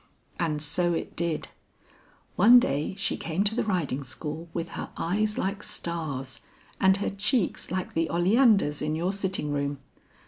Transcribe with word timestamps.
And 0.39 0.63
so 0.63 0.95
it 0.95 1.15
did. 1.15 1.49
One 2.35 2.59
day 2.59 2.95
she 2.95 3.17
came 3.17 3.43
to 3.43 3.53
the 3.53 3.63
riding 3.63 4.03
school 4.03 4.49
with 4.51 4.69
her 4.69 4.89
eyes 4.97 5.37
like 5.37 5.61
stars 5.61 6.39
and 6.79 6.97
her 6.97 7.11
cheeks 7.11 7.69
like 7.69 7.93
the 7.93 8.09
oleanders 8.09 8.81
in 8.81 8.95
your 8.95 9.11
sitting 9.13 9.51
room. 9.51 9.77